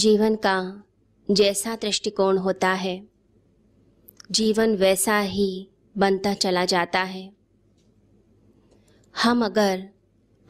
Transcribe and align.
जीवन 0.00 0.36
का 0.36 0.84
जैसा 1.30 1.76
दृष्टिकोण 1.76 2.38
होता 2.38 2.68
है, 2.68 3.08
जीवन 4.30 4.76
वैसा 4.76 5.20
ही 5.20 5.68
बनता 5.98 6.34
चला 6.34 6.64
जाता 6.64 7.02
है। 7.02 7.32
हम 9.22 9.44
अगर 9.44 9.88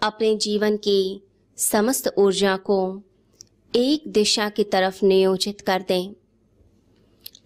अपने 0.03 0.37
जीवन 0.37 0.77
की 0.77 1.23
समस्त 1.57 2.15
ऊर्जा 2.19 2.57
को 2.57 3.03
एक 3.77 4.03
दिशा 4.09 4.49
की 4.49 4.65
तरफ़ 4.65 5.05
नियोजित 5.05 5.61
कर 5.61 5.83
दें, 5.83 6.15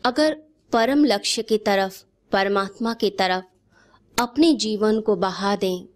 अगर 0.05 0.35
परम 0.73 1.05
लक्ष्य 1.05 1.43
की 1.43 1.59
तरफ़, 1.59 2.05
परमात्मा 2.33 2.95
की 2.95 3.11
तरफ़ 3.11 3.45
अपने 4.23 4.55
जीवन 4.55 5.01
को 5.01 5.17
बहा 5.17 5.57
दें, 5.57 5.87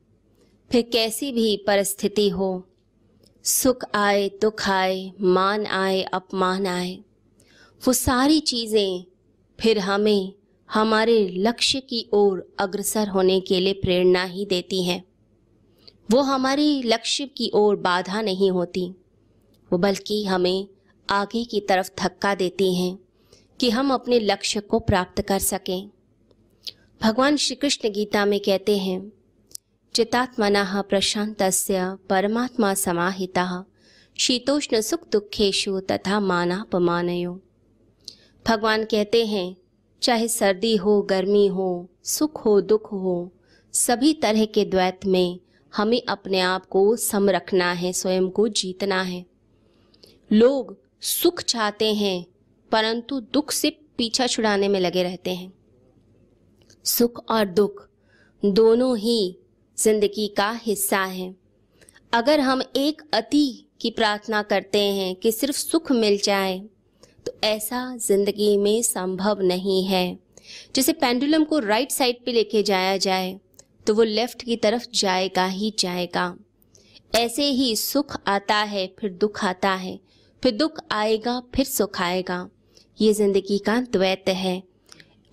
फिर 0.70 0.82
कैसी 0.82 1.32
भी 1.32 1.56
परिस्थिति 1.56 2.28
हो 2.28 2.67
सुख 3.44 3.84
आए, 3.94 4.28
दुख 4.42 4.68
आए, 4.68 5.12
मान 5.20 5.66
आए, 5.66 6.02
अपमान 6.02 6.66
आए। 6.66 6.98
वो 7.82 7.92
सारी 7.92 8.40
चीज़ें 8.40 9.04
फिर 9.58 9.78
हमें 9.78 10.32
हमारे 10.70 11.16
लक्ष्य 11.28 11.80
की 11.80 12.04
ओर 12.12 12.46
अग्रसर 12.58 13.08
होने 13.08 13.40
के 13.40 13.60
लिए 13.60 13.72
प्रेरणा 13.72 14.24
ही 14.24 14.46
देती 14.46 14.82
हैं। 14.84 15.02
वो 16.10 16.22
हमारी 16.22 16.82
लक्ष्य 16.82 17.26
की 17.26 17.50
ओर 17.54 17.76
बाधा 17.76 18.20
नहीं 18.22 18.50
होती, 18.50 18.88
वो 19.70 19.78
बल्कि 19.78 20.24
हमें 20.24 20.68
आगे 21.08 21.44
की 21.44 21.60
तरफ़ 21.60 21.90
धक्का 21.98 22.34
देती 22.34 22.74
हैं 22.74 22.98
कि 23.60 23.70
हम 23.70 23.92
अपने 23.94 24.20
लक्ष्य 24.20 24.60
को 24.60 24.78
प्राप्त 24.78 25.20
कर 25.22 25.38
सकें। 25.38 25.90
भगवान 27.02 27.36
श्री 27.36 27.56
कृष्ण 27.56 27.90
गीता 27.90 28.24
में 28.24 28.40
कहते 28.40 28.78
हैं 28.78 29.00
चितात्मना 29.94 30.82
प्रशांत 30.82 31.42
परमात्मा 32.10 32.74
समाहिता। 32.74 33.64
शीतोष्ण 34.18 34.80
सुख 34.80 35.00
दुखेशु 35.12 35.80
तथा 35.80 36.20
मानापमानयो। 36.20 37.32
भगवान 38.46 38.84
कहते 38.84 39.26
हैं, 39.26 39.56
चाहे 40.02 40.28
सर्दी 40.28 40.76
हो, 40.76 41.02
गर्मी 41.02 41.46
हो, 41.46 41.88
सुख 42.04 42.44
हो, 42.44 42.60
दुख 42.60 42.92
हो, 42.92 43.32
सभी 43.72 44.12
तरह 44.14 44.44
के 44.44 44.64
द्वैत 44.64 45.06
में 45.06 45.38
हमें 45.76 46.02
अपने 46.08 46.40
आप 46.40 46.66
को 46.66 46.96
सम 46.96 47.30
रखना 47.30 47.72
है, 47.72 47.92
स्वयं 47.92 48.30
को 48.30 48.48
जीतना 48.48 49.02
है। 49.02 49.24
लोग 50.32 50.76
सुख 51.00 51.42
चाहते 51.42 51.92
हैं, 51.94 52.24
परंतु 52.72 53.20
दुख 53.20 53.50
से 53.50 53.70
पीछा 53.96 54.26
छुड़ाने 54.26 54.68
में 54.68 54.80
लगे 54.80 55.02
रहते 55.02 55.34
हैं। 55.34 55.52
सुख 56.84 57.24
और 57.30 57.44
दुख 57.44 57.88
दोनों 58.44 58.96
ही 58.98 59.38
ज़िंदगी 59.78 60.26
का 60.28 60.50
हिस्सा 60.62 60.98
है। 60.98 61.34
अगर 62.12 62.40
हम 62.40 62.62
एक 62.76 63.02
अति 63.14 63.46
की 63.80 63.90
प्रार्थना 63.90 64.42
करते 64.44 64.78
हैं 64.78 65.14
कि 65.14 65.32
सिर्फ़ 65.32 65.56
सुख 65.56 65.90
मिल 65.92 66.18
जाए 66.24 66.58
तो 67.26 67.32
ऐसा 67.44 67.80
ज़िंदगी 67.96 68.56
में 68.56 68.82
संभव 68.82 69.42
नहीं 69.42 69.84
है। 69.84 70.18
जैसे 70.74 70.92
पेंडुलम 70.94 71.44
को 71.44 71.58
राइट 71.58 71.90
साइड 71.90 72.24
पे 72.24 72.32
लेके 72.32 72.62
जाया 72.62 72.96
जाए 72.98 73.38
तो 73.86 73.94
वो 73.94 74.02
लेफ़्ट 74.02 74.42
की 74.42 74.56
तरफ़ 74.56 74.86
जाएगा 74.94 75.44
ही 75.46 75.72
जाएगा। 75.78 76.34
ऐसे 77.12 77.44
ही 77.44 77.74
सुख 77.76 78.16
आता 78.26 78.56
है, 78.56 78.86
फिर 79.00 79.10
दुख 79.12 79.44
आता 79.44 79.70
है। 79.74 79.98
फिर 80.42 80.52
दुख 80.52 80.80
आएगा, 80.92 81.40
फिर 81.54 81.64
सुख 81.66 82.00
आएगा। 82.00 82.48
ये 82.98 83.12
ज़िंदगी 83.14 83.58
का 83.58 83.80
द्वैत 83.82 84.28
है। 84.28 84.62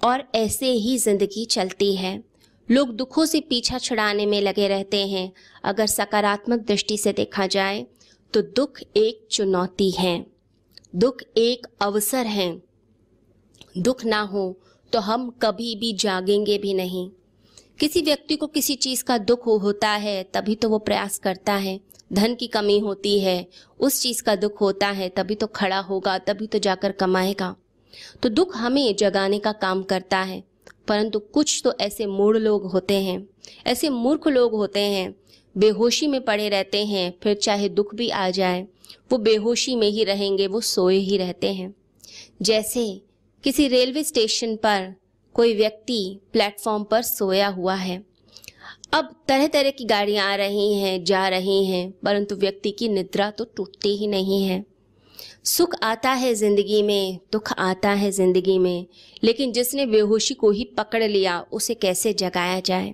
और 0.01 0.23
ऐसे 0.35 0.71
ही 0.71 0.97
ज़िंदगी 0.97 1.45
चलती 1.47 1.95
है। 1.95 2.17
लोग 2.69 2.89
दुखों 2.89 3.25
से 3.25 3.39
पीछा 3.39 3.77
छुड़ाने 3.77 4.25
में 4.25 4.41
लगे 4.41 4.67
रहते 4.67 5.05
हैं। 5.07 5.31
अगर 5.63 5.87
सकारात्मक 5.87 6.59
दृष्टि 6.59 6.97
से 6.97 7.13
देखा 7.13 7.47
जाए 7.47 7.85
तो 8.33 8.41
दुख 8.41 8.79
एक 8.97 9.27
चुनौती 9.31 9.91
है। 9.91 10.25
दुख 10.95 11.21
एक 11.37 11.67
अवसर 11.81 12.25
है। 12.25 12.61
दुख 13.77 14.05
ना 14.05 14.21
हो 14.21 14.59
तो 14.93 14.99
हम 14.99 15.29
कभी 15.41 15.75
भी 15.75 15.93
जागेंगे 15.93 16.57
भी 16.57 16.73
नहीं। 16.73 17.09
किसी 17.79 18.01
व्यक्ति 18.01 18.35
को 18.35 18.47
किसी 18.47 18.75
चीज़ 18.75 19.03
का 19.03 19.17
दुख 19.17 19.45
हो, 19.45 19.57
होता 19.57 19.89
है, 19.89 20.23
तभी 20.23 20.55
तो 20.55 20.69
वो 20.69 20.79
प्रयास 20.79 21.17
करता 21.17 21.53
है। 21.53 21.79
धन 22.13 22.35
की 22.35 22.47
कमी 22.47 22.79
होती 22.79 23.19
है, 23.19 23.47
उस 23.79 24.01
चीज़ 24.01 24.23
का 24.23 24.35
दुख 24.35 24.61
होता 24.61 24.87
है, 24.87 25.09
तभी 25.09 25.35
तो 25.35 25.47
खड़ा 25.47 25.79
होगा, 25.79 26.17
तभी 26.17 26.47
तो 26.47 26.59
जाकर 26.59 26.91
कमाएगा। 26.91 27.55
तो 28.23 28.29
दुख 28.29 28.55
हमें 28.57 28.95
जगाने 28.95 29.39
का 29.39 29.51
काम 29.51 29.83
करता 29.83 30.17
है। 30.17 30.43
परंतु 30.87 31.19
कुछ 31.19 31.61
तो 31.63 31.73
ऐसे 31.81 32.05
मूड 32.05 32.37
लोग 32.37 32.65
होते 32.65 32.93
हैं, 32.93 33.27
ऐसे 33.67 33.89
मूर्ख 33.89 34.27
लोग 34.27 34.53
होते 34.53 34.79
हैं, 34.79 35.15
बेहोशी 35.57 36.07
में 36.07 36.23
पड़े 36.25 36.49
रहते 36.49 36.85
हैं, 36.85 37.13
फिर 37.23 37.35
चाहे 37.35 37.69
दुख 37.69 37.95
भी 37.95 38.09
आ 38.09 38.29
जाए, 38.29 38.67
वो 39.11 39.17
बेहोशी 39.17 39.75
में 39.75 39.89
ही 39.89 40.03
रहेंगे, 40.03 40.47
वो 40.47 40.61
सोए 40.61 40.97
ही 40.97 41.17
रहते 41.17 41.53
हैं। 41.53 41.75
जैसे 42.41 43.01
किसी 43.43 43.67
रेलवे 43.67 44.03
स्टेशन 44.03 44.55
पर 44.55 44.93
कोई 45.33 45.55
व्यक्ति 45.55 46.19
प्लेटफॉर्म 46.33 46.83
पर 46.83 47.01
सोया 47.01 47.47
हुआ 47.47 47.75
है। 47.75 48.03
अब 48.93 49.15
तरह 49.27 49.47
तरह 49.47 49.69
की 49.69 49.85
गाड़ियाँ 49.85 50.31
आ 50.31 50.35
रही 50.35 50.73
हैं, 50.73 51.03
जा 51.03 51.27
रही 51.27 51.65
हैं, 51.65 51.93
परंतु 52.03 52.35
व्यक्ति 52.35 52.71
की 52.71 52.89
निद्रा 52.89 53.31
तो 53.31 53.45
टूटती 53.45 53.97
ही 53.97 54.07
नहीं 54.07 54.43
है। 54.43 54.74
सुख 55.43 55.75
आता 55.83 56.11
है 56.11 56.33
ज़िंदगी 56.33 56.83
में, 56.83 57.19
दुख 57.31 57.53
आता 57.53 57.89
है 57.89 58.11
ज़िंदगी 58.11 58.59
में, 58.59 58.85
लेकिन 59.23 59.51
जिसने 59.51 59.85
बेहोशी 59.85 60.33
को 60.33 60.51
ही 60.51 60.63
पकड़ 60.63 61.03
लिया, 61.03 61.45
उसे 61.51 61.73
कैसे 61.73 62.13
जगाया 62.13 62.59
जाए? 62.59 62.93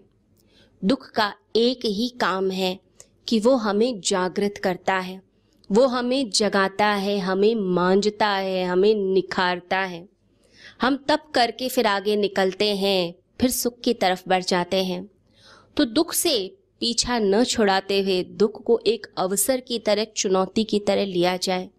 दुख 0.84 1.12
का 1.12 1.34
एक 1.56 1.80
ही 1.86 2.10
काम 2.10 2.52
है 2.52 2.80
कि 3.28 3.40
वो 3.40 3.56
हमें 3.56 4.02
जागृत 4.02 4.58
करता 4.58 4.94
है। 4.94 5.22
वो 5.72 5.86
हमें 5.88 6.30
जगाता 6.30 6.86
है, 6.86 7.20
हमें 7.20 7.56
मांझता 7.56 8.28
है, 8.28 8.66
हमें 8.66 8.96
निखारता 8.96 9.80
है। 9.80 10.10
हम 10.82 11.06
तब 11.08 11.20
करके 11.36 11.70
फिर 11.70 11.88
आगे 11.88 12.16
निकलते 12.16 12.76
हैं, 12.76 13.14
फिर 13.42 13.50
सुख 13.50 13.80
की 13.82 13.94
तरफ़ 13.94 14.24
बढ़ 14.28 14.44
जाते 14.44 14.84
हैं। 14.84 15.10
तो 15.78 15.86
दुख 15.86 16.14
से 16.14 16.58
पीछा 16.80 17.20
न 17.20 17.44
छुड़ाते 17.44 18.02
हुए 18.02 18.24
दुख 18.24 18.64
को 18.64 18.80
एक 18.88 19.08
अवसर 19.18 19.60
की 19.60 19.80
तरह, 19.80 20.04
चुनौती 20.04 20.64
की 20.64 20.80
तरह 20.80 21.06
लिया 21.06 21.38
जाए। 21.38 21.70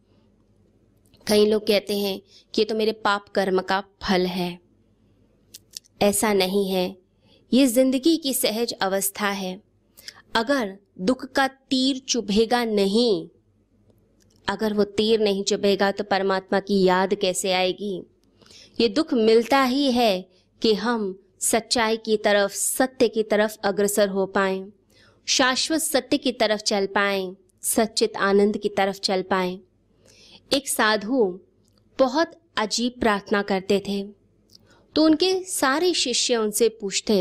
कई 1.27 1.47
लोग 1.47 1.66
कहते 1.66 1.99
हैं 1.99 2.21
कि 2.55 2.60
ये 2.62 2.65
तो 2.65 2.75
मेरे 2.75 2.93
पाप 2.93 3.28
कर्म 3.28 3.60
का 3.60 3.83
फल 4.03 4.27
है। 4.27 4.59
ऐसा 6.03 6.33
नहीं 6.33 6.69
है। 6.71 6.97
ये 7.53 7.66
ज़िंदगी 7.66 8.16
की 8.16 8.34
सहज 8.34 8.72
अवस्था 8.72 9.28
है। 9.28 9.60
अगर 10.37 10.77
दुख 11.00 11.25
का 11.27 11.47
तीर 11.49 11.99
चुभेगा 11.99 12.65
नहीं, 12.65 13.28
अगर 14.47 14.72
वो 14.72 14.84
तीर 14.84 15.21
नहीं 15.21 15.43
चुभेगा 15.44 15.91
तो 15.91 16.05
परमात्मा 16.05 16.60
की 16.60 16.83
याद 16.84 17.15
कैसे 17.15 17.53
आएगी? 17.53 18.03
ये 18.81 18.89
दुख 18.89 19.15
मिलता 19.15 19.62
ही 19.62 19.91
है 19.93 20.25
कि 20.62 20.75
हम 20.75 21.19
सच्चाई 21.41 21.97
की 21.97 22.16
तरफ़, 22.16 22.53
सत्य 22.53 23.09
की 23.09 23.22
तरफ़ 23.22 23.56
अग्रसर 23.65 24.09
हो 24.09 24.27
पाए, 24.27 24.65
शाश्वत 25.27 25.81
सत्य 25.81 26.19
की 26.19 26.33
तरफ़ 26.33 26.60
चल 26.60 26.87
पाए, 26.87 27.33
सच्चित 27.62 28.16
आनंद 28.16 28.56
की 28.56 28.69
तरफ़ 28.69 29.00
चल 29.00 29.22
पाए। 29.22 29.59
एक 30.53 30.69
साधु 30.69 31.41
बहुत 31.99 32.33
अजीब 32.57 32.95
प्रार्थना 33.01 33.43
करते 33.43 33.83
थे। 33.89 34.03
तो 34.95 35.05
उनके 35.05 35.43
सारे 35.45 35.93
शिष्य 35.95 36.37
उनसे 36.37 36.69
पूछते 36.69 37.15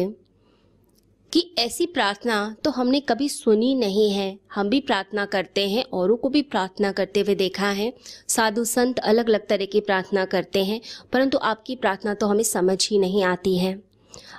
कि 1.34 1.53
ऐसी 1.59 1.86
प्रार्थना 1.86 2.56
तो 2.64 2.69
हमने 2.69 3.00
कभी 3.00 3.30
सुनी 3.30 3.75
नहीं 3.75 4.09
है। 4.12 4.40
हम 4.53 4.69
भी 4.69 4.80
प्रार्थना 4.80 5.25
करते 5.25 5.69
हैं, 5.69 5.84
औरों 5.84 6.18
को 6.18 6.30
भी 6.30 6.42
प्रार्थना 6.42 6.92
करते 6.92 7.19
हुए 7.19 7.36
देखा 7.36 7.69
है। 7.69 7.94
साधु 8.28 8.64
संत 8.64 9.00
अलग 9.00 9.30
अलग 9.30 9.48
तरह 9.48 9.66
की 9.66 9.80
प्रार्थना 9.80 10.25
करते 10.25 10.63
हैं, 10.66 10.81
परंतु 11.13 11.38
आपकी 11.38 11.75
प्रार्थना 11.75 12.13
तो 12.13 12.28
हमें 12.28 12.44
समझ 12.44 12.90
ही 12.90 13.00
नहीं 13.00 13.24
आती 13.24 13.58
है। 13.58 13.81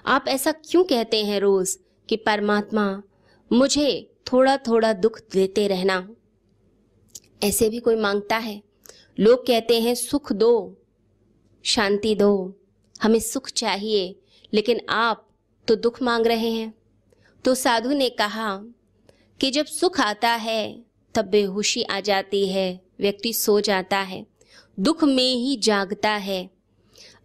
आप 0.06 0.24
ऐसा 0.28 0.52
क्यों 0.52 0.84
कहते 0.84 1.24
हैं 1.24 1.40
रोज 1.40 1.78
कि 2.08 2.16
परमात्मा 2.16 3.02
मुझे 3.52 4.10
थोड़ा 4.32 4.56
थोड़ा 4.56 4.92
दुख 4.92 5.20
देते 5.32 5.68
रहना? 5.68 6.08
ऐसे 7.42 7.68
भी 7.68 7.80
कोई 7.80 7.96
माँगता 7.96 8.36
है? 8.36 8.71
लोग 9.18 9.46
कहते 9.46 9.80
हैं, 9.80 9.94
सुख 9.94 10.32
दो, 10.32 10.78
शांति 11.64 12.14
दो, 12.14 12.58
हमें 13.02 13.18
सुख 13.20 13.48
चाहिए, 13.48 14.14
लेकिन 14.54 14.80
आप 14.88 15.28
तो 15.68 15.74
दुख 15.74 16.02
मांग 16.02 16.26
रहे 16.26 16.50
हैं। 16.50 16.74
तो 17.44 17.54
साधु 17.54 17.90
ने 17.90 18.08
कहा 18.10 18.56
कि 19.40 19.50
जब 19.50 19.66
सुख 19.66 20.00
आता 20.00 20.28
है, 20.28 20.84
तब 21.14 21.24
बेहोशी 21.24 21.82
आ 21.82 22.00
जाती 22.00 22.46
है, 22.48 22.80
व्यक्ति 23.00 23.32
सो 23.32 23.60
जाता 23.60 23.98
है, 23.98 24.26
दुख 24.80 25.04
में 25.04 25.34
ही 25.34 25.56
जागता 25.56 26.10
है। 26.10 26.50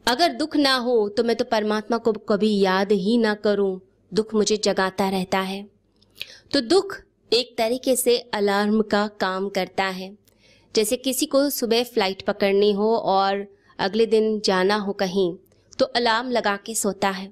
अगर 0.08 0.34
दुख 0.34 0.56
ना 0.56 0.76
हो 0.76 1.10
तो 1.10 1.24
मैं 1.24 1.36
तो 1.36 1.46
परमात्मा 1.46 1.98
को 1.98 2.14
कभी 2.14 2.60
याद 2.60 2.92
ही 2.92 3.18
ना 3.18 3.34
करूँ, 3.34 3.80
दुख 4.14 4.34
मुझे 4.34 4.58
जगाता 4.58 5.10
रहता 5.10 5.40
है। 5.40 5.68
तो 6.52 6.62
दुख 6.62 7.02
एक 7.34 7.58
तरीके 7.58 7.96
से 7.96 8.18
अलार्म 8.18 8.82
का 8.82 9.08
काम 9.08 9.50
करता 9.50 9.84
है। 9.84 10.27
जैसे 10.76 10.98
किसी 10.98 11.26
को 11.26 11.50
सुबह 11.50 11.84
फ़्लाइट 11.84 12.22
पकड़नी 12.22 12.72
हो 12.72 12.96
और 12.96 13.46
अगले 13.80 14.06
दिन 14.06 14.40
जाना 14.46 14.76
हो 14.78 14.94
कहीं 14.94 15.34
तो 15.80 15.86
अलार्म 15.86 16.30
लगा 16.32 16.56
के 16.58 16.76
सोता 16.76 17.10
है। 17.10 17.32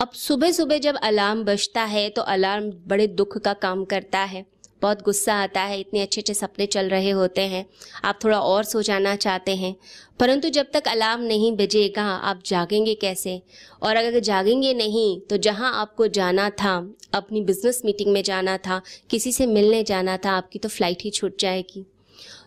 अब 0.00 0.10
सुबह 0.10 0.52
सुबह 0.52 0.78
जब 0.78 0.96
अलार्म 0.96 1.42
बजता 1.44 1.82
है 1.84 2.08
तो 2.10 2.22
अलार्म 2.24 2.70
बड़े 2.86 3.06
दुख 3.08 3.36
का 3.38 3.52
काम 3.54 3.84
करता 3.84 4.18
है। 4.20 4.44
बहुत 4.82 5.02
गुस्सा 5.02 5.34
आता 5.34 5.60
है, 5.60 5.78
इतने 5.80 6.00
अच्छे 6.02 6.20
अच्छे 6.20 6.34
सपने 6.34 6.66
चल 6.66 6.88
रहे 6.88 7.10
होते 7.10 7.40
हैं, 7.42 7.64
आप 8.04 8.18
थोड़ा 8.24 8.40
और 8.40 8.64
सो 8.64 8.82
जाना 8.82 9.14
चाहते 9.16 9.54
हैं। 9.56 9.74
परंतु 10.20 10.48
जब 10.48 10.70
तक 10.72 10.88
अलार्म 10.88 11.22
नहीं 11.22 11.52
बजेगा, 11.56 12.04
आप 12.04 12.42
जागेंगे 12.46 12.94
कैसे? 12.96 13.40
और 13.82 13.96
अगर 13.96 14.18
जागेंगे 14.20 14.74
नहीं 14.74 15.20
तो 15.20 15.36
जहाँ 15.38 15.72
आपको 15.74 16.06
जाना 16.10 16.48
था, 16.52 16.76
अपनी 17.14 17.40
बिज़नेस 17.42 17.82
मीटिंग 17.84 18.12
में 18.12 18.22
जाना 18.22 18.56
था, 18.58 18.80
किसी 19.10 19.32
से 19.32 19.46
मिलने 19.48 19.82
जाना 19.84 20.16
था, 20.16 20.30
आपकी 20.32 20.58
तो 20.58 20.68
फ़्लाइट 20.68 21.02
ही 21.02 21.10
छूट 21.10 21.38
जाएगी। 21.40 21.86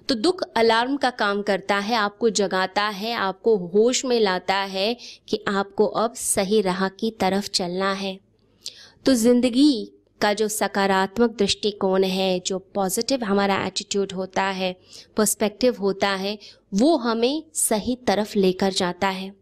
तो 0.10 0.16
दुख 0.16 0.42
अलार्म 0.58 0.98
का 0.98 1.10
काम 1.10 1.42
करता 1.42 1.76
है, 1.76 1.96
आपको 1.96 2.30
जगाता 2.30 2.84
है, 2.84 3.14
आपको 3.14 3.58
होश 3.58 4.06
में 4.06 4.20
लाता 4.20 4.56
है 4.56 4.98
कि 5.28 5.44
आपको 5.48 5.86
अब 5.86 6.14
सही 6.14 6.62
राह 6.62 6.88
की 6.90 7.12
तरफ़ 7.12 7.50
चलना 7.50 7.94
है। 7.94 8.20
तो 9.06 9.14
ज़िंदगी 9.14 9.92
का 10.22 10.34
जो 10.34 10.48
सकारात्मक 10.48 11.36
दृष्टिकोण 11.38 12.04
है, 12.04 12.40
जो 12.40 12.60
पॉजिटिव 12.60 13.24
हमारा 13.24 13.66
एटीट्यूड 13.66 14.12
होता 14.12 14.44
है 14.44 14.76
पर्सपेक्टिव 15.18 15.76
होता 15.80 16.10
है, 16.10 16.38
वो 16.74 16.98
हमें 16.98 17.44
सही 17.54 17.96
तरफ़ 17.96 18.38
लेकर 18.40 18.74
जाता 18.74 19.08
है। 19.08 19.39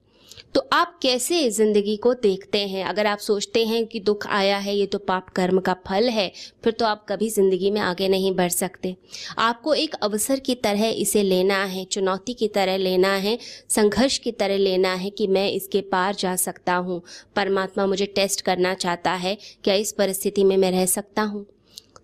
तो 0.55 0.61
आप 0.73 0.97
कैसे 1.01 1.49
ज़िंदगी 1.49 1.95
को 1.97 2.13
देखते 2.13 2.59
हैं? 2.67 2.83
अगर 2.85 3.07
आप 3.07 3.17
सोचते 3.17 3.65
हैं 3.65 3.85
कि 3.87 3.99
दुख 3.99 4.27
आया 4.27 4.57
है, 4.57 4.75
ये 4.75 4.85
तो 4.85 4.97
पाप 4.97 5.29
कर्म 5.29 5.59
का 5.59 5.73
फल 5.87 6.09
है, 6.09 6.31
फिर 6.63 6.73
तो 6.73 6.85
आप 6.85 7.05
कभी 7.09 7.29
ज़िंदगी 7.29 7.71
में 7.71 7.81
आगे 7.81 8.07
नहीं 8.07 8.31
बढ़ 8.35 8.49
सकते। 8.49 8.95
आपको 9.37 9.73
एक 9.73 9.95
अवसर 9.95 10.39
की 10.39 10.55
तरह 10.55 10.87
इसे 10.87 11.23
लेना 11.23 11.63
है, 11.63 11.83
चुनौती 11.85 12.33
की 12.33 12.47
तरह 12.47 12.77
लेना 12.77 13.13
है, 13.15 13.37
संघर्ष 13.69 14.17
की 14.17 14.31
तरह 14.31 14.57
लेना 14.57 14.93
है 14.93 15.09
कि 15.09 15.27
मैं 15.27 15.49
इसके 15.51 15.81
पार 15.81 16.15
जा 16.15 16.35
सकता 16.35 16.75
हूँ। 16.75 17.01
परमात्मा 17.35 17.85
मुझे 17.85 18.05
टेस्ट 18.05 18.41
करना 18.41 18.73
चाहता 18.73 19.11
है, 19.11 19.37
क्या 19.63 19.73
इस 19.73 19.91
परिस्थिति 19.91 20.43
में 20.43 20.57
मैं 20.57 20.71
रह 20.71 20.85
सकता 20.85 21.21
हूँ? 21.21 21.45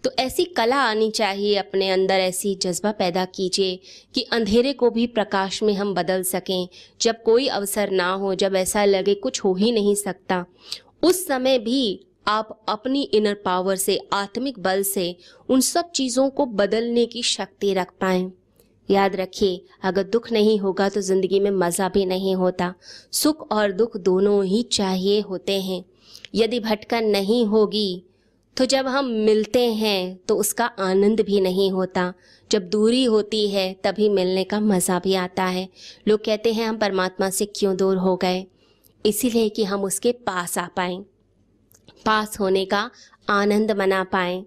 तो 0.03 0.11
ऐसी 0.19 0.43
कला 0.45 0.75
आनी 0.75 1.09
चाहिए, 1.11 1.55
अपने 1.55 1.89
अंदर 1.89 2.13
ऐसी 2.13 2.53
जज्बा 2.55 2.91
पैदा 2.91 3.25
कीजिए 3.25 3.79
कि 4.15 4.21
अंधेरे 4.31 4.73
को 4.73 4.89
भी 4.89 5.05
प्रकाश 5.07 5.61
में 5.63 5.73
हम 5.73 5.93
बदल 5.93 6.23
सकें। 6.23 6.67
जब 7.01 7.21
कोई 7.23 7.47
अवसर 7.47 7.91
ना 7.91 8.11
हो, 8.13 8.33
जब 8.35 8.55
ऐसा 8.55 8.85
लगे 8.85 9.13
कुछ 9.15 9.43
हो 9.43 9.53
ही 9.53 9.71
नहीं 9.71 9.95
सकता, 9.95 10.45
उस 11.03 11.27
समय 11.27 11.59
भी 11.59 12.05
आप 12.27 12.59
अपनी 12.69 13.03
इनर 13.03 13.33
पावर 13.45 13.75
से, 13.75 13.99
आत्मिक 14.13 14.59
बल 14.59 14.83
से 14.83 15.15
उन 15.49 15.61
सब 15.61 15.91
चीज़ों 15.91 16.29
को 16.29 16.45
बदलने 16.45 17.05
की 17.05 17.23
शक्ति 17.23 17.73
रख 17.73 17.91
पाएँ। 18.01 18.31
याद 18.89 19.15
रखिए, 19.15 19.65
अगर 19.83 20.03
दुख 20.03 20.31
नहीं 20.31 20.59
होगा 20.59 20.87
तो 20.89 21.01
ज़िंदगी 21.01 21.39
में 21.39 21.51
मज़ा 21.51 21.89
भी 21.89 22.05
नहीं 22.05 22.35
होता। 22.35 22.73
सुख 23.11 23.51
और 23.51 23.71
दुख 23.71 23.97
दोनों 23.97 24.43
ही 24.45 24.61
चाहिए 24.63 25.19
होते 25.21 25.61
हैं। 25.61 25.83
यदि 26.35 26.59
भटकन 26.59 27.05
नहीं 27.05 27.45
होगी 27.45 28.03
तो 28.57 28.65
जब 28.65 28.87
हम 28.87 29.05
मिलते 29.05 29.73
हैं 29.73 30.19
तो 30.27 30.35
उसका 30.35 30.65
आनंद 30.65 31.21
भी 31.21 31.41
नहीं 31.41 31.71
होता। 31.71 32.13
जब 32.51 32.69
दूरी 32.69 33.03
होती 33.03 33.49
है, 33.49 33.73
तभी 33.83 34.09
मिलने 34.09 34.43
का 34.43 34.59
मज़ा 34.59 34.99
भी 34.99 35.13
आता 35.13 35.43
है। 35.43 35.69
लोग 36.07 36.23
कहते 36.23 36.53
हैं, 36.53 36.67
हम 36.67 36.77
परमात्मा 36.77 37.29
से 37.29 37.45
क्यों 37.45 37.77
दूर 37.77 37.97
हो 37.97 38.15
गए? 38.15 38.45
इसीलिए 39.05 39.49
कि 39.49 39.63
हम 39.63 39.83
उसके 39.83 40.11
पास 40.11 40.57
आ 40.57 40.67
पाए। 40.67 40.97
पास 42.05 42.39
होने 42.39 42.65
का 42.65 42.91
आनंद 43.29 43.71
मना 43.71 44.03
पाए। 44.03 44.43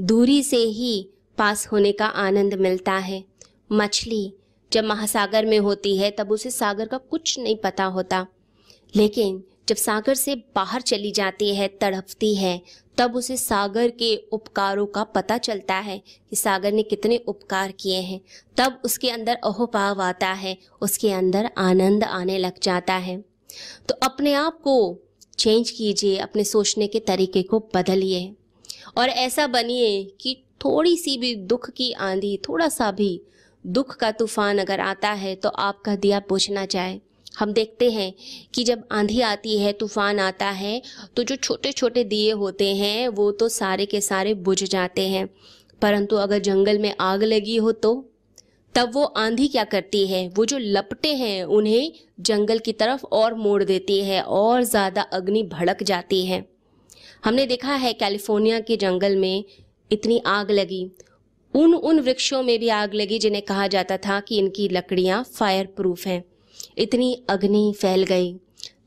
दूरी 0.00 0.42
से 0.42 0.56
ही 0.56 1.08
पास 1.38 1.66
होने 1.66 1.92
का 1.92 2.06
आनंद 2.06 2.54
मिलता 2.54 2.92
है। 2.92 3.24
मछली 3.72 4.32
जब 4.72 4.84
महासागर 4.84 5.46
में 5.46 5.58
होती 5.58 5.96
है, 5.96 6.10
तब 6.10 6.30
उसे 6.30 6.50
सागर 6.50 6.86
का 6.86 6.98
कुछ 6.98 7.38
नहीं 7.38 7.56
पता 7.56 7.84
होता। 7.84 8.26
लेकिन 8.96 9.44
जब 9.68 9.76
सागर 9.76 10.14
से 10.14 10.34
बाहर 10.54 10.80
चली 10.80 11.10
जाती 11.12 11.54
है 11.56 11.68
तड़पती 11.68 12.34
है, 12.34 12.60
तब 12.98 13.16
उसे 13.16 13.36
सागर 13.36 13.90
के 13.90 14.16
उपकारों 14.32 14.86
का 14.86 15.04
पता 15.04 15.38
चलता 15.38 15.74
है 15.74 15.98
कि 16.30 16.36
सागर 16.36 16.72
ने 16.72 16.82
कितने 16.82 17.16
उपकार 17.18 17.72
किए 17.72 18.00
हैं। 18.00 18.20
तब 18.56 18.80
उसके 18.84 19.10
अंदर 19.10 19.34
अहोभाव 19.34 20.02
आता 20.02 20.28
है, 20.28 20.56
उसके 20.80 21.12
अंदर 21.12 21.50
आनंद 21.58 22.04
आने 22.04 22.38
लग 22.38 22.60
जाता 22.62 22.94
है। 22.94 23.24
तो 23.88 23.94
अपने 24.02 24.32
आप 24.32 24.60
को 24.60 24.98
चेंज 25.38 25.70
कीजिए, 25.70 26.16
अपने 26.16 26.44
सोचने 26.44 26.86
के 26.86 27.00
तरीके 27.00 27.42
को 27.42 27.68
बदलिए। 27.74 28.34
और 28.96 29.08
ऐसा 29.08 29.46
बनिए 29.46 30.04
कि 30.20 30.42
थोड़ी 30.64 30.96
सी 30.96 31.18
भी 31.18 31.34
दुख 31.34 31.70
की 31.70 31.92
आंधी 31.92 32.36
थोड़ा 32.48 32.68
सा 32.68 32.90
भी 32.90 33.20
दुख 33.66 33.96
का 33.96 34.10
तूफ़ान 34.10 34.58
अगर 34.58 34.80
आता 34.80 35.10
है 35.12 35.34
तो 35.34 35.48
आपका 35.48 35.96
दिया 35.96 36.20
बुझ 36.28 36.50
ना 36.50 36.64
जाए 36.66 37.00
हम 37.36 37.52
देखते 37.52 37.90
हैं 37.90 38.12
कि 38.54 38.64
जब 38.64 38.84
आंधी 38.92 39.20
आती 39.20 39.58
है, 39.58 39.72
तूफ़ान 39.72 40.18
आता 40.20 40.46
है 40.46 40.80
तो 41.16 41.22
जो 41.22 41.36
छोटे 41.36 41.72
छोटे 41.72 42.04
दिए 42.04 42.30
होते 42.32 42.74
हैं, 42.76 43.08
वो 43.08 43.30
तो 43.32 43.48
सारे 43.48 43.86
के 43.86 44.00
सारे 44.00 44.34
बुझ 44.34 44.62
जाते 44.64 45.08
हैं। 45.08 45.28
परंतु 45.82 46.16
अगर 46.16 46.38
जंगल 46.38 46.78
में 46.78 46.94
आग 47.00 47.22
लगी 47.22 47.56
हो 47.56 47.72
तो? 47.72 47.94
तब 48.74 48.90
वो 48.94 49.04
आंधी 49.04 49.46
क्या 49.48 49.64
करती 49.64 50.06
है? 50.06 50.28
वो 50.28 50.44
जो 50.44 50.58
लपटे 50.58 51.12
हैं, 51.14 51.44
उन्हें 51.44 51.92
जंगल 52.20 52.58
की 52.58 52.72
तरफ़ 52.72 53.04
और 53.04 53.34
मोड़ 53.34 53.62
देती 53.64 53.98
है 54.04 54.22
और 54.22 54.62
ज़्यादा 54.62 55.02
अग्नि 55.02 55.42
भड़क 55.42 55.82
जाती 55.82 56.24
है। 56.26 56.44
हमने 57.24 57.46
देखा 57.46 57.74
है 57.74 57.92
कैलिफ़ोर्निया 57.92 58.60
के 58.60 58.76
जंगल 58.76 59.16
में 59.16 59.44
इतनी 59.90 60.20
आग 60.26 60.50
लगी। 60.50 60.86
उन 61.54 61.74
उन 61.74 62.00
वृक्षों 62.00 62.42
में 62.42 62.58
भी 62.58 62.68
आग 62.68 62.94
लगी, 62.94 63.18
जिन्हें 63.18 63.42
कहा 63.44 63.66
जाता 63.66 63.96
था 63.96 64.18
कि 64.20 64.38
इनकी 64.38 64.68
लकड़ियाँ 64.68 65.22
फायर 65.24 65.66
प्रूफ 65.66 66.06
हैं। 66.06 66.22
इतनी 66.78 67.22
अग्नि 67.28 67.74
फैल 67.80 68.04
गई। 68.04 68.36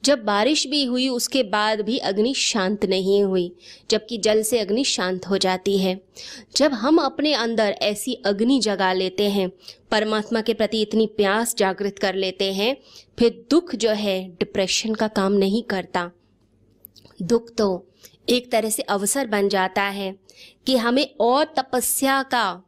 जब 0.03 0.24
बारिश 0.24 0.68
भी 0.68 0.86
हुई, 0.86 1.09
उसके 1.09 1.44
बाद 1.44 1.81
भी 1.81 1.97
अग्नि 1.97 2.33
शांत 2.33 2.86
नहीं 2.86 3.24
हुई, 3.24 3.56
जबकि 3.89 4.18
जल 4.18 4.41
से 4.41 4.59
अग्नि 4.59 4.83
शांत 4.83 5.27
हो 5.27 5.38
जाती 5.38 5.77
है। 5.77 6.01
जब 6.56 6.74
हम 6.74 6.97
अपने 6.97 7.33
अंदर 7.33 7.75
ऐसी 7.81 8.13
अग्नि 8.13 8.59
जगा 8.59 8.94
लेते 8.94 9.30
हैं, 9.30 9.51
परमात्मा 9.91 10.41
के 10.41 10.53
प्रति 10.53 10.81
इतनी 10.81 11.07
प्यास 11.07 11.56
जागृत 11.56 12.00
कर 12.00 12.15
लेते 12.15 12.53
हैं, 12.53 12.77
फिर 13.19 13.45
दुख 13.50 13.75
जो 13.75 13.89
है 13.89 14.30
डिप्रेशन 14.30 14.94
का 14.94 15.07
काम 15.07 15.33
नहीं 15.33 15.63
करता। 15.63 16.12
दुख 17.21 17.56
तो 17.56 17.88
एक 18.30 18.51
तरह 18.51 18.69
से 18.69 18.81
अवसर 18.81 19.27
बन 19.27 19.50
जाता 19.50 19.83
है 19.83 20.15
कि 20.65 20.77
हमें 20.77 21.15
और 21.19 21.44
तपस्या 21.44 22.24
का 22.24 22.63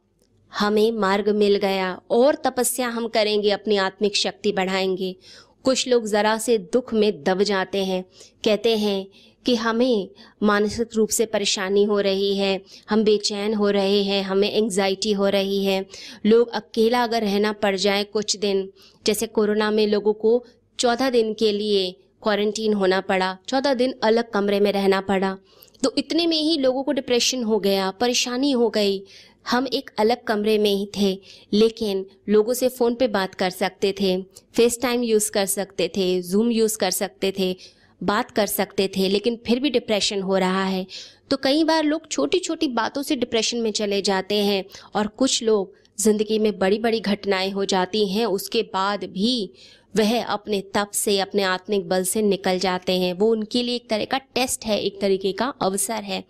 हमें 0.58 0.92
मार्ग 0.92 1.28
मिल 1.28 1.56
गया 1.56 2.00
और 2.10 2.34
तपस्या 2.34 2.88
हम 2.88 3.08
करेंगे, 3.08 3.50
अपनी 3.50 3.76
आत्मिक 3.76 4.16
शक्ति 4.16 4.52
बढ़ाएँगे। 4.52 5.16
कुछ 5.64 5.88
लोग 5.88 6.06
ज़रा 6.06 6.38
से 6.38 6.58
दुख 6.58 6.94
में 6.94 7.22
दब 7.22 7.42
जाते 7.42 7.84
हैं, 7.84 8.04
कहते 8.44 8.76
हैं 8.76 9.06
कि 9.46 9.54
हमें 9.56 10.08
मानसिक 10.42 10.88
रूप 10.94 11.08
से 11.08 11.26
परेशानी 11.26 11.84
हो 11.84 12.00
रही 12.00 12.36
है, 12.36 12.60
हम 12.90 13.04
बेचैन 13.04 13.54
हो 13.54 13.70
रहे 13.70 14.02
हैं, 14.02 14.22
हमें 14.22 14.52
एंजाइटी 14.52 15.12
हो 15.12 15.28
रही 15.28 15.64
है। 15.64 15.86
लोग 16.26 16.48
अकेला 16.48 17.02
अगर 17.02 17.22
रहना 17.22 17.52
पड़ 17.52 17.76
जाए 17.76 18.04
कुछ 18.04 18.36
दिन, 18.36 18.68
जैसे 19.06 19.26
कोरोना 19.26 19.70
में 19.70 19.86
लोगों 19.86 20.12
को 20.12 20.44
चौदह 20.78 21.10
दिन 21.10 21.34
के 21.34 21.52
लिए 21.52 21.94
क्वारंटीन 22.22 22.72
होना 22.74 23.00
पड़ा, 23.02 23.36
चौदह 23.48 23.74
दिन 23.74 23.94
अलग 24.02 24.30
कमरे 24.30 24.60
में 24.60 24.70
रहना 24.72 25.00
पड़ा। 25.02 25.36
तो 25.82 25.92
इतने 25.98 26.26
में 26.26 26.36
ही 26.36 26.56
लोगों 26.58 26.82
को 26.82 26.92
डिप्रेशन 26.92 27.42
हो 27.44 27.58
गया, 27.58 27.90
परेशानी 27.90 28.50
हो 28.52 28.68
गई। 28.70 29.02
हम 29.46 29.66
एक 29.66 29.90
अलग 29.98 30.22
कमरे 30.24 30.56
में 30.58 30.70
ही 30.70 30.88
थे, 30.96 31.12
लेकिन 31.52 32.04
लोगों 32.28 32.54
से 32.54 32.68
फ़ोन 32.68 32.94
पे 32.94 33.08
बात 33.10 33.34
कर 33.34 33.50
सकते 33.50 33.94
थे 34.00 34.16
फेस 34.56 34.78
टाइम 34.82 35.02
यूज़ 35.02 35.30
कर 35.30 35.46
सकते 35.48 35.90
थे 35.96 36.20
जूम 36.22 36.50
यूज़ 36.50 36.78
कर 36.78 36.90
सकते 36.92 37.32
थे, 37.38 37.56
बात 38.00 38.30
कर 38.30 38.46
सकते 38.46 38.88
थे, 38.96 39.08
लेकिन 39.08 39.38
फिर 39.46 39.60
भी 39.60 39.70
डिप्रेशन 39.70 40.22
हो 40.22 40.36
रहा 40.36 40.64
है। 40.64 40.86
तो 41.30 41.36
कई 41.36 41.64
बार 41.64 41.84
लोग 41.84 42.08
छोटी 42.10 42.38
छोटी 42.38 42.68
बातों 42.70 43.02
से 43.02 43.16
डिप्रेशन 43.16 43.58
में 43.58 43.70
चले 43.72 44.00
जाते 44.02 44.36
हैं 44.36 44.64
और 44.94 45.06
कुछ 45.08 45.42
लोग 45.42 45.74
ज़िंदगी 45.98 46.38
में 46.38 46.58
बड़ी 46.58 46.78
बड़ी 46.78 47.00
घटनाएँ 47.00 47.50
हो 47.50 47.64
जाती 47.64 48.06
हैं, 48.08 48.26
उसके 48.26 48.62
बाद 48.72 49.04
भी 49.04 49.52
वह 49.94 50.24
अपने 50.24 50.60
तप 50.74 50.90
से, 50.94 51.18
अपने 51.20 51.42
आत्मिक 51.42 51.88
बल 51.88 52.04
से 52.04 52.22
निकल 52.22 52.58
जाते 52.58 52.98
हैं। 52.98 53.12
वो 53.12 53.30
उनके 53.30 53.62
लिए 53.62 53.76
एक 53.76 53.88
तरह 53.90 54.04
का 54.04 54.18
टेस्ट 54.18 54.64
है, 54.64 54.80
एक 54.80 55.00
तरीके 55.00 55.32
का 55.32 55.52
अवसर 55.62 56.02
है। 56.02 56.22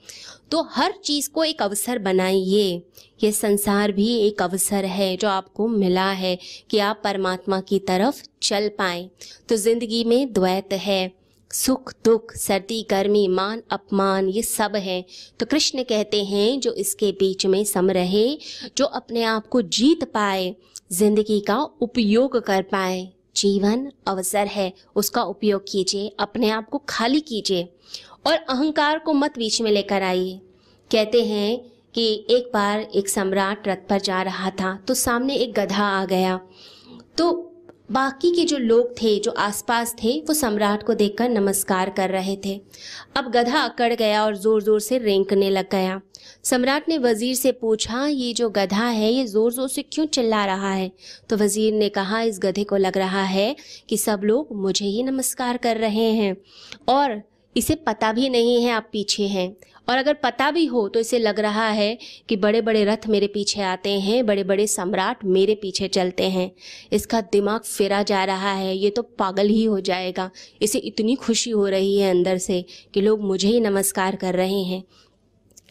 तो 0.50 0.62
हर 0.71 0.95
चीज़ 1.04 1.31
को 1.31 1.45
एक 1.45 1.62
अवसर 1.62 1.99
बनाइए। 1.99 2.83
ये 3.25 3.33
संसार 3.33 3.92
भी 3.92 4.09
एक 4.19 4.42
अवसर 4.42 4.85
है 4.85 5.16
जो 5.16 5.28
आपको 5.28 5.69
मिला 5.69 6.11
है 6.11 6.38
कि 6.71 6.78
आप 6.78 7.00
परमात्मा 7.04 7.61
की 7.61 7.78
तरफ़ 7.78 8.23
चल 8.42 8.69
पाए। 8.69 9.09
तो 9.49 9.57
ज़िंदगी 9.57 10.04
में 10.04 10.33
द्वैत 10.33 10.73
है, 10.73 11.12
सुख, 11.50 11.92
दुख, 12.04 12.33
सर्दी, 12.33 12.87
गर्मी, 12.90 13.26
मान, 13.28 13.62
अपमान, 13.71 14.28
ये 14.28 14.42
सब 14.42 14.76
है। 14.76 15.04
तो 15.40 15.47
कृष्ण 15.47 15.83
कहते 15.83 16.25
हैं, 16.25 16.61
जो 16.61 16.73
इसके 16.73 17.12
बीच 17.12 17.47
में 17.47 17.64
सम 17.64 17.90
रहे, 17.90 18.38
जो 18.76 18.85
अपने 18.85 19.23
आप 19.23 19.47
को 19.47 19.62
जीत 19.62 20.04
पाए, 20.04 20.54
ज़िंदगी 20.92 21.40
का 21.40 21.62
उपयोग 21.81 22.38
कर 22.38 22.62
पाए। 22.62 23.09
जीवन 23.37 23.91
अवसर 24.09 24.47
है, 24.47 24.73
उसका 24.97 25.23
उपयोग 25.25 25.65
कीजिए, 25.69 26.09
अपने 26.21 26.51
आप 26.51 26.69
को 26.69 26.83
खाली 26.89 27.21
कीजिए 27.23 27.69
और 28.27 28.35
अहंकार 28.35 28.99
को 28.99 29.12
मत 29.15 29.39
बीच 29.39 29.61
में 29.62 29.71
लेकर 29.71 30.03
आइए। 30.03 30.41
कहते 30.91 31.25
हैं 31.25 31.59
कि 31.95 32.05
एक 32.31 32.51
बार 32.55 32.81
एक 32.81 33.09
सम्राट 33.09 33.69
रथ 33.69 33.89
पर 33.89 34.01
जा 34.01 34.21
रहा 34.23 34.51
था 34.51 34.75
तो 34.89 34.95
सामने 34.97 35.35
एक 35.37 35.53
गधा 35.55 35.85
आ 35.85 36.05
गया। 36.05 36.41
तो 37.19 37.33
बाकी 37.91 38.31
के 38.31 38.45
जो 38.45 38.59
लोग 38.59 38.93
थे, 38.93 39.19
जो 39.19 39.31
आसपास 39.31 39.95
थे, 39.95 40.19
वो 40.19 40.35
सम्राट 40.35 40.83
को 40.83 40.95
देखकर 40.95 41.29
नमस्कार 41.29 41.91
कर 41.91 42.11
रहे 42.11 42.37
थे। 42.45 42.61
अब 43.17 43.31
गधा 43.31 43.61
अकड़ 43.61 43.93
गया 43.93 44.25
और 44.25 44.37
ज़ोर 44.37 44.62
ज़ोर 44.62 44.81
से 44.81 44.99
रेंकने 44.99 45.51
लग 45.51 45.71
गया। 45.71 46.01
सम्राट 46.45 46.89
ने 46.89 46.97
वज़ीर 46.99 47.35
से 47.35 47.51
पूछा, 47.53 48.07
ये 48.07 48.33
जो 48.33 48.49
गधा 48.51 48.87
है, 48.87 49.13
ये 49.13 49.25
ज़ोर 49.27 49.53
ज़ोर 49.53 49.69
से 49.69 49.83
क्यों 49.83 50.07
चिल्ला 50.07 50.45
रहा 50.45 50.73
है? 50.73 50.91
तो 51.31 51.37
वज़ीर 51.37 51.73
ने 51.75 51.89
कहा, 51.89 52.23
इस 52.23 52.39
गधे 52.43 52.65
को 52.65 52.77
लग 52.77 52.97
रहा 52.99 53.23
है 53.25 53.55
कि 53.89 53.97
सब 53.97 54.21
लोग 54.25 54.49
मुझे 54.63 54.87
ही 54.87 55.03
नमस्कार 55.03 55.57
कर 55.57 55.77
रहे 55.77 56.11
हैं 56.13 56.37
और 56.89 57.21
इसे 57.57 57.75
पता 57.87 58.13
भी 58.13 58.29
नहीं 58.29 58.63
है 58.63 58.71
आप 58.73 58.89
पीछे 58.93 59.27
हैं। 59.27 59.55
और 59.89 59.99
अगर 59.99 60.15
पता 60.15 60.51
भी 60.51 60.65
हो 60.67 60.87
तो 60.89 61.01
इसे 61.01 61.19
लग 61.19 61.41
रहा 61.41 61.69
है 61.69 61.97
कि 62.29 62.37
बड़े 62.37 62.61
बड़े 62.63 62.85
रथ 62.85 63.07
मेरे 63.09 63.27
पीछे 63.27 63.63
आते 63.63 63.91
हैं 64.01 64.25
बड़े 64.27 64.45
बड़े 64.45 64.67
सम्राट 64.67 65.25
मेरे 65.27 65.55
पीछे 65.55 65.89
चलते 65.89 66.29
हैं। 66.31 66.51
इसका 66.93 67.21
दिमाग 67.23 67.61
फिरा 67.61 68.03
जा 68.03 68.25
रहा 68.25 68.53
है, 68.53 68.77
ये 68.77 68.91
तो 68.91 69.03
पागल 69.03 69.49
ही 69.49 69.65
हो 69.65 69.81
जाएगा। 69.81 70.31
इसे 70.63 70.79
इतनी 70.81 71.15
खुशी 71.17 71.51
हो 71.51 71.67
रही 71.67 71.99
है 71.99 72.11
अंदर 72.11 72.39
से 72.39 72.65
कि 72.95 73.01
लोग 73.01 73.23
मुझे 73.23 73.49
ही 73.49 73.61
नमस्कार 73.61 74.17
कर 74.17 74.35
रहे 74.35 74.63
हैं। 74.63 74.83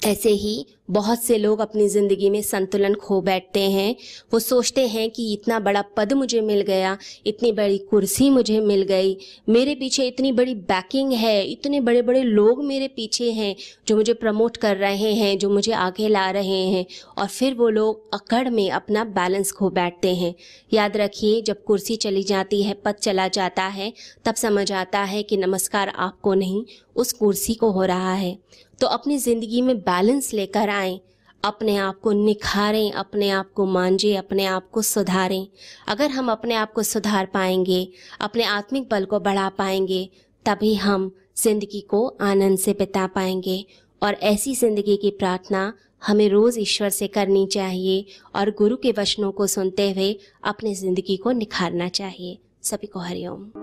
ऐसे 0.06 0.30
ही 0.30 0.66
बहुत 0.92 1.24
से 1.24 1.38
लोग 1.38 1.60
अपनी 1.60 1.88
ज़िंदगी 1.90 2.30
में 2.30 2.42
संतुलन 2.42 2.94
खो 2.94 3.20
बैठते 3.22 3.60
हैं। 3.72 3.96
वो 4.34 4.40
सोचते 4.40 4.88
हैं 4.88 5.10
कि 5.10 5.32
इतना 5.34 5.60
बड़ा 5.60 5.82
पद 5.98 6.14
मुझे 6.14 6.42
मिल 6.42 6.62
गया, 6.62 6.98
इतनी 7.26 7.52
बड़ी 7.52 7.78
कुर्सी 7.92 8.30
मुझे 8.30 8.60
मिल 8.62 8.82
गई, 8.84 9.16
मेरे 9.50 9.76
पीछे 9.76 10.08
इतनी 10.08 10.32
बड़ी 10.32 10.56
बैकिंग 10.56 11.12
है, 11.14 11.44
इतने 11.44 11.80
बड़े 11.82 12.02
बड़े 12.02 12.24
लोग 12.24 12.64
मेरे 12.64 12.88
पीछे 12.88 13.32
हैं 13.32 13.56
जो 13.88 13.96
मुझे 13.96 14.14
प्रमोट 14.14 14.58
कर 14.58 14.78
रहे 14.78 15.14
हैं, 15.14 15.38
जो 15.38 15.50
मुझे 15.50 15.72
आगे 15.74 16.08
ला 16.08 16.30
रहे 16.32 16.64
हैं। 16.68 16.86
और 17.18 17.28
फिर 17.28 17.54
वो 17.54 17.70
लोग 17.70 18.14
अकड़ 18.14 18.50
में 18.50 18.70
अपना 18.72 19.04
बैलेंस 19.04 19.52
खो 19.52 19.70
बैठते 19.70 20.16
हैं। 20.16 20.34
याद 20.74 20.98
रखिए, 20.98 21.42
जब 21.42 21.64
कुर्सी 21.64 21.96
चली 21.96 22.24
जाती 22.24 22.62
है, 22.64 22.74
पद 22.76 22.96
चला 22.96 23.28
जाता 23.28 23.64
है, 23.64 23.92
तब 24.26 24.36
समझ 24.36 24.72
आता 24.72 25.04
है 25.04 25.24
कि 25.24 25.38
नमस्कार 25.38 25.90
आपको 25.90 26.34
नहीं, 26.34 26.64
उस 26.96 27.12
कुर्सी 27.14 27.54
को 27.54 27.72
हो 27.72 27.86
रहा 27.86 28.14
है। 28.14 28.38
तो 28.80 28.88
अपनी 28.88 29.18
ज़िंदगी 29.18 29.62
में 29.62 29.78
बैलेंस 29.80 30.34
लेकर 30.34 30.70
आएँ 30.82 31.00
अपने 31.44 31.76
आप 31.78 32.00
को 32.00 32.12
निखारें, 32.12 32.92
अपने 32.94 33.30
आप 33.30 33.52
को 33.56 33.66
मांझें, 33.68 34.18
अपने 34.18 34.46
आप 34.46 34.70
को 34.72 34.82
सुधारें। 34.82 35.48
अगर 35.88 36.10
हम 36.10 36.32
अपने 36.32 36.56
आप 36.56 36.74
को 36.74 36.84
सुधार 36.84 37.26
पाएँगे, 37.26 37.88
अपने 38.22 38.44
आत्मिक 38.46 38.90
बल 38.90 39.06
को 39.06 39.20
बढ़ा 39.20 39.48
पाएँगे, 39.50 40.10
तभी 40.46 40.74
हम 40.76 41.12
ज़िंदगी 41.38 41.82
को 41.82 42.08
आनंद 42.22 42.58
से 42.58 42.74
बिता 42.74 43.08
पाएँगे। 43.08 43.66
और 44.02 44.14
ऐसी 44.24 44.56
ज़िंदगी 44.56 44.98
की 44.98 45.10
प्रार्थना 45.12 45.72
हमें 46.02 46.28
रोज़ 46.30 46.60
ईश्वर 46.60 46.90
से 46.90 47.08
करनी 47.08 47.46
चाहिए 47.48 48.06
और 48.36 48.52
गुरु 48.52 48.78
के 48.78 48.92
वचनों 48.92 49.32
को 49.32 49.48
सुनते 49.48 49.92
हुए 49.92 50.16
अपनी 50.44 50.76
ज़िंदगी 50.76 51.18
को 51.18 51.32
निखारना 51.32 51.90
चाहिए। 51.90 52.38
सभी 52.64 52.88
को 52.88 53.00
हरिओम। 53.00 53.61